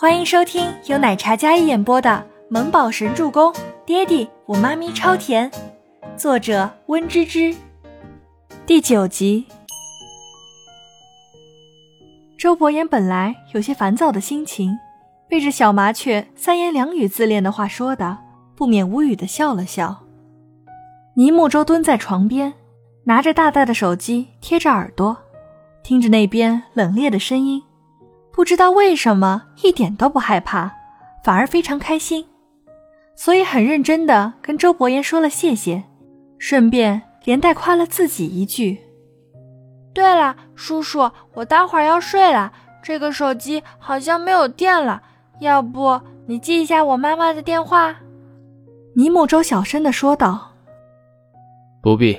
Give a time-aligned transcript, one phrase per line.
[0.00, 2.08] 欢迎收听由奶茶嘉一演播的
[2.48, 3.52] 《萌宝神助攻》，
[3.84, 5.52] 爹地我妈咪超甜，
[6.16, 7.54] 作者温芝芝。
[8.64, 9.44] 第九集。
[12.38, 14.78] 周伯言本来有些烦躁的心情，
[15.28, 18.16] 被这小麻雀三言两语自恋的话说的，
[18.56, 20.04] 不免无语的笑了笑。
[21.14, 22.54] 倪木舟蹲在床边，
[23.04, 25.14] 拿着大大的手机贴着耳朵，
[25.82, 27.62] 听着那边冷冽的声音。
[28.40, 30.72] 不知道为什么，一点都不害怕，
[31.22, 32.24] 反而非常开心，
[33.14, 35.82] 所以很认真的跟周伯言说了谢谢，
[36.38, 38.78] 顺便连带夸了自己一句。
[39.92, 42.50] 对了，叔叔，我待会儿要睡了，
[42.82, 45.02] 这个手机好像没有电了，
[45.40, 47.94] 要不你记一下我妈妈的电话？
[48.94, 50.52] 尼木周小声的说道。
[51.82, 52.16] 不必。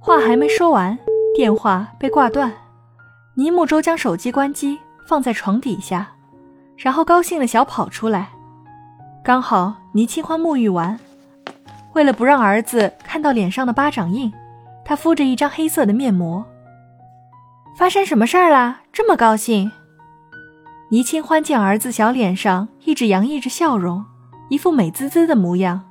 [0.00, 0.98] 话还没说完，
[1.36, 2.50] 电话被挂断。
[3.34, 6.12] 倪木舟将手机关机，放在床底下，
[6.76, 8.28] 然后高兴的小跑出来。
[9.24, 10.98] 刚好倪清欢沐浴完，
[11.94, 14.30] 为了不让儿子看到脸上的巴掌印，
[14.84, 16.44] 他敷着一张黑色的面膜。
[17.74, 18.80] 发生什么事儿啦？
[18.92, 19.72] 这么高兴？
[20.90, 24.04] 倪清欢见儿子小脸上一直洋溢着笑容，
[24.50, 25.82] 一副美滋滋的模样。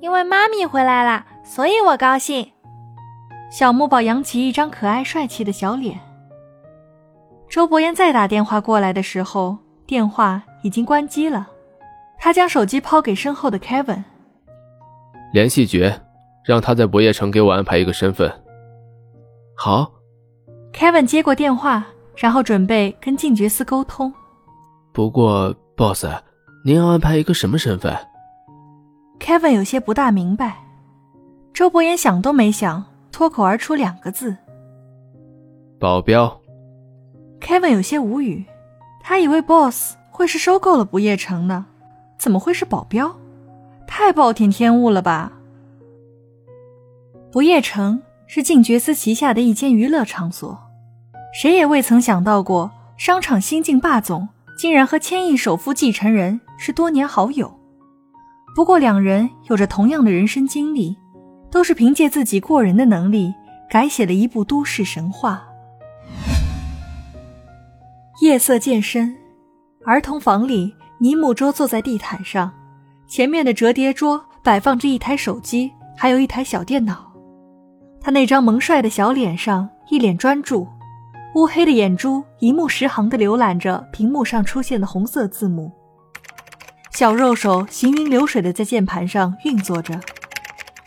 [0.00, 2.52] 因为妈咪回来了，所以我高兴。
[3.50, 5.98] 小木宝扬起一张可爱帅气的小脸。
[7.50, 11.48] 周伯言再打电话过来的时候，电话已经关机了。
[12.16, 14.04] 他将手机抛给身后的 Kevin，
[15.32, 16.00] 联系爵，
[16.44, 18.32] 让他在不夜城给我安排一个身份。
[19.56, 19.90] 好。
[20.72, 21.84] Kevin 接过电话，
[22.14, 24.12] 然后准备跟静觉司沟通。
[24.92, 26.06] 不过，Boss，
[26.64, 27.92] 您要安排一个什么身份
[29.18, 30.58] ？Kevin 有些不大明白。
[31.52, 34.36] 周伯言想都没想，脱口而出两个字：
[35.80, 36.39] 保镖。
[37.40, 38.44] Kevin 有些无语，
[39.02, 41.66] 他以为 Boss 会是收购了不夜城呢，
[42.18, 43.16] 怎么会是保镖？
[43.86, 45.32] 太暴殄天物了吧！
[47.32, 50.58] 不夜城是静觉司旗下的一间娱乐场所，
[51.32, 57.52] 谁也未曾想到过，商场新晋霸总竟然和千亿首富继承人是多年好友。
[58.54, 60.96] 不过两人有着同样的人生经历，
[61.50, 63.32] 都是凭借自己过人的能力
[63.68, 65.44] 改写了一部都市神话。
[68.30, 69.12] 夜色渐深，
[69.84, 72.48] 儿童房里，尼木桌坐在地毯上，
[73.08, 77.12] 前面的折叠桌摆放着一台手机，还有一台小电脑。
[78.00, 80.64] 他那张萌帅的小脸上一脸专注，
[81.34, 85.72] 乌黑的眼珠一目十行地浏览着屏幕上出现的红色字母。
[86.92, 89.98] 小肉手行云流水地在键盘上运作着，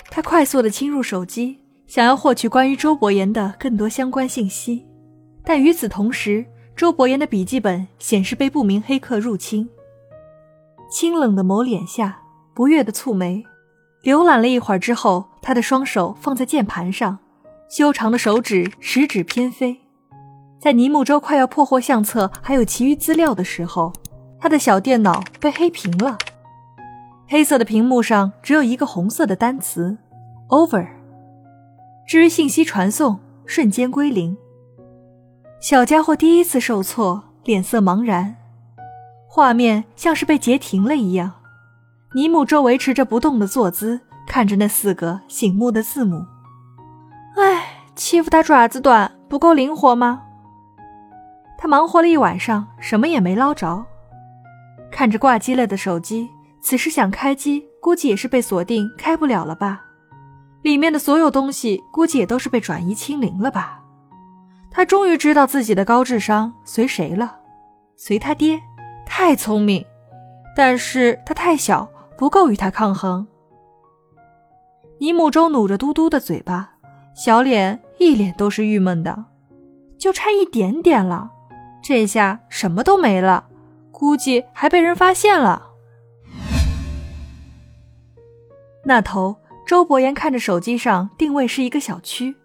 [0.09, 4.87] 他快速地侵入手机，想要获取关于周伯言的更多相关信息，
[5.43, 6.45] 但与此同时。
[6.75, 9.69] 周伯言的笔记本显示被不明黑客入侵。
[10.89, 12.21] 清冷的眸脸下，
[12.53, 13.45] 不悦的蹙眉，
[14.03, 17.19] 浏览了一会儿之后，他的双手放在键盘上，
[17.69, 19.81] 修长的手指食指偏飞。
[20.59, 23.93] 在尼木舟快要破获相册还有其余资料的时候，
[24.39, 26.17] 他的小电脑被黑屏了。
[27.27, 29.97] 黑色的屏幕上只有一个红色的单词
[30.49, 30.87] ：over。
[32.07, 34.37] 至于信息传送，瞬间归零。
[35.63, 38.35] 小家伙第一次受挫，脸色茫然，
[39.29, 41.31] 画面像是被截停了一样。
[42.13, 46.25] 尼姆周维持着不动的坐姿，看着那四个醒目的字母。
[47.37, 47.63] 唉，
[47.95, 50.23] 欺负他爪子短，不够灵活吗？
[51.57, 53.85] 他忙活了一晚上，什么也没捞着。
[54.91, 56.27] 看着挂机了的手机，
[56.61, 59.85] 此时想开机，估计也是被锁定，开不了了吧？
[60.61, 63.79] 里面的所有东西，估计也都是被转移清零了吧？
[64.73, 67.39] 他终于知道自己的高智商随谁了，
[67.95, 68.59] 随他爹，
[69.05, 69.85] 太聪明，
[70.55, 73.25] 但是他太小，不够与他抗衡。
[74.97, 76.71] 尼木舟努着嘟嘟的嘴巴，
[77.13, 79.25] 小脸一脸都是郁闷的，
[79.99, 81.29] 就差一点点了，
[81.83, 83.45] 这下什么都没了，
[83.91, 85.69] 估计还被人发现了。
[88.85, 89.35] 那头，
[89.67, 92.35] 周伯言看着手机上定位是一个小区。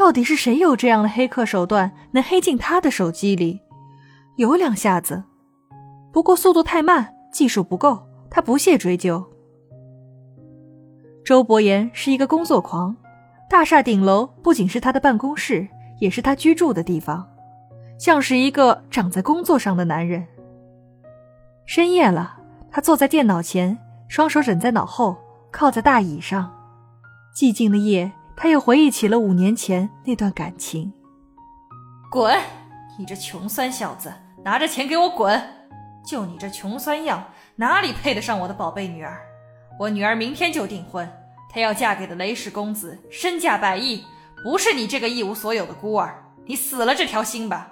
[0.00, 3.60] 到底是谁有这样的黑客手段，能黑进他的手机里？
[4.36, 5.24] 有两下子，
[6.10, 8.08] 不过速度太慢，技术不够。
[8.30, 9.22] 他不屑追究。
[11.22, 12.96] 周伯言是一个工作狂，
[13.50, 15.68] 大厦顶楼不仅是他的办公室，
[15.98, 17.28] 也是他居住的地方，
[17.98, 20.26] 像是一个长在工作上的男人。
[21.66, 22.38] 深夜了，
[22.70, 23.76] 他坐在电脑前，
[24.08, 25.18] 双手枕在脑后，
[25.50, 26.50] 靠在大椅上。
[27.36, 28.10] 寂静的夜。
[28.36, 30.92] 他又回忆起了五年前那段感情。
[32.10, 32.36] 滚！
[32.98, 34.12] 你这穷酸小子，
[34.44, 35.40] 拿着钱给我滚！
[36.04, 37.24] 就你这穷酸样，
[37.56, 39.20] 哪里配得上我的宝贝女儿？
[39.78, 41.08] 我女儿明天就订婚，
[41.48, 44.04] 她要嫁给的雷氏公子身价百亿，
[44.42, 46.22] 不是你这个一无所有的孤儿。
[46.46, 47.68] 你死了这条心吧！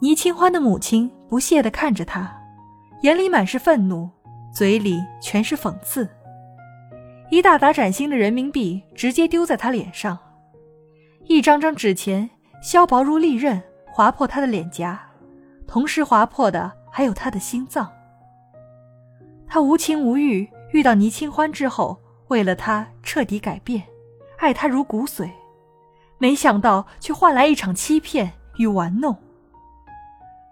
[0.00, 2.32] 倪清欢的母亲不屑地看着他，
[3.02, 4.08] 眼里满是愤怒，
[4.52, 6.08] 嘴里全是讽刺。
[7.34, 10.16] 一大沓崭新的人民币直接丢在他脸上，
[11.24, 12.30] 一张张纸钱
[12.62, 15.00] 削薄如利刃，划破他的脸颊，
[15.66, 17.90] 同时划破的还有他的心脏。
[19.48, 21.98] 他无情无欲，遇到倪清欢之后，
[22.28, 23.82] 为了他彻底改变，
[24.38, 25.28] 爱他如骨髓，
[26.18, 29.16] 没想到却换来一场欺骗与玩弄。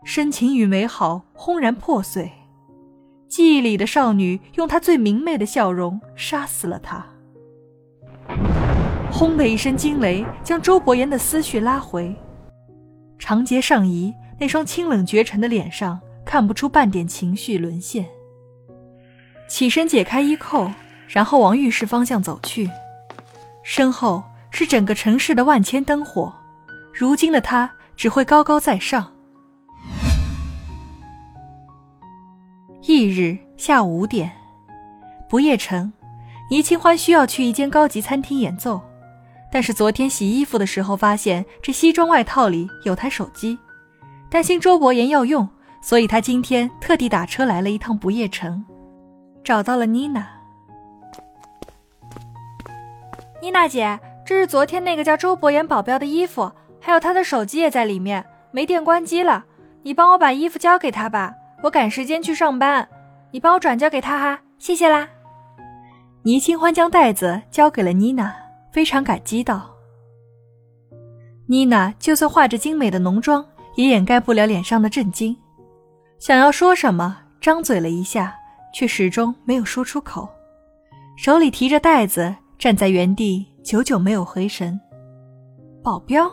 [0.02, 2.32] 深情与美好轰然破碎，
[3.32, 7.02] 记忆里的少女用她最明媚的笑容杀死了他。
[9.10, 12.14] 轰的一声惊雷将周伯言的思绪拉回，
[13.18, 18.06] 长睫上移，那双清冷绝尘的脸上看不出半点情绪沦陷。
[19.48, 20.70] 起身解开衣扣，
[21.08, 22.68] 然后往浴室方向走去，
[23.64, 26.30] 身后是整个城市的万千灯火，
[26.92, 29.11] 如今的他只会高高在上。
[32.82, 34.28] 翌日下午五点，
[35.28, 35.92] 不夜城，
[36.50, 38.80] 倪清欢需要去一间高级餐厅演奏，
[39.52, 43.56] 但是昨天洗衣服的时候发现这西装外套里有台手机，
[44.28, 45.48] 担心周伯言要用，
[45.80, 48.64] 所以他今天特地打车来了一趟不夜城，
[49.44, 50.28] 找到了妮娜。
[53.40, 56.50] 妮娜姐，这是昨天那个叫周伯言保镖的衣服，
[56.80, 59.44] 还有他的手机也在里面，没电关机了，
[59.84, 61.36] 你帮我把衣服交给他吧。
[61.62, 62.88] 我赶时间去上班，
[63.30, 65.08] 你帮我转交给他哈，谢谢啦。
[66.24, 68.34] 倪清欢将袋子交给了妮娜，
[68.72, 69.70] 非常感激道。
[71.46, 73.44] 妮娜就算化着精美的浓妆，
[73.76, 75.36] 也掩盖不了脸上的震惊，
[76.18, 78.34] 想要说什么，张嘴了一下，
[78.74, 80.28] 却始终没有说出口，
[81.16, 84.80] 手里提着袋子，站在原地，久久没有回神。
[85.82, 86.30] 保镖，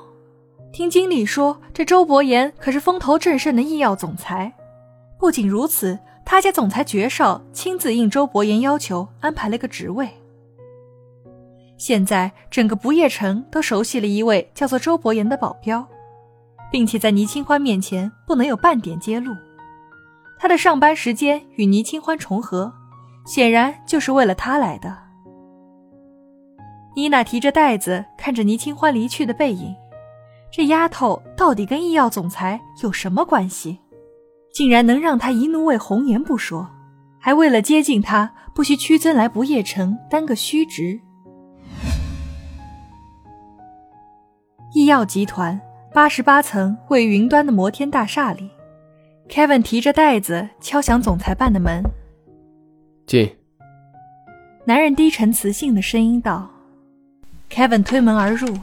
[0.71, 4.53] 听经理说，这周伯言可是风头正盛的医药总裁。
[5.19, 10.09] 不仅如此，他家总裁爵少亲自应周伯言要求安排了个职位。
[11.77, 15.85] 现在整个不夜城都熟悉了一位叫做周伯言的保镖，
[16.71, 19.33] 并且在倪清欢面前不能有半点揭露。
[20.39, 22.73] 他的上班时间与倪清欢重合，
[23.25, 24.97] 显然就是为了他来的。
[26.95, 29.75] 妮娜提着袋子看着倪清欢离去的背影，
[30.49, 33.79] 这丫头到底跟医药总裁有什么关系？
[34.53, 36.69] 竟然能让他一怒为红颜不说，
[37.19, 40.99] 还为了接近他，不惜屈尊来不夜城担个虚职。
[44.73, 45.59] 医药集团
[45.93, 48.49] 八十八层位于云端的摩天大厦里
[49.27, 51.83] ，Kevin 提着袋子敲响总裁办的门。
[53.07, 53.35] 进。
[54.65, 56.47] 男人低沉磁性的声音道。
[57.49, 58.55] Kevin 推门而入，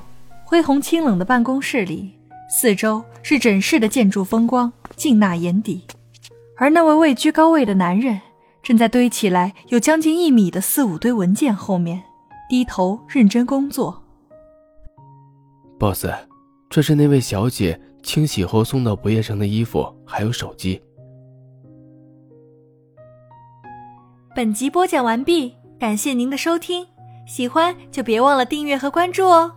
[0.44, 2.14] 恢宏清冷的办公室里。
[2.48, 5.82] 四周是整室的建筑风光，尽纳眼底。
[6.56, 8.20] 而那位位居高位的男人，
[8.62, 12.02] 正在堆起来有将近一米的四五堆文件后面，
[12.48, 14.02] 低头认真工作。
[15.78, 16.06] boss，
[16.70, 20.80] 这是那位小姐清洗后送到不夜城的衣服，还有手机。
[24.34, 26.86] 本集播讲完毕，感谢您的收听，
[27.26, 29.52] 喜欢就别忘了订阅和关注哦。